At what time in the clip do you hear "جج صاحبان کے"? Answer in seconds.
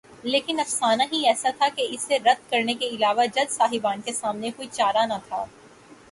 3.25-4.13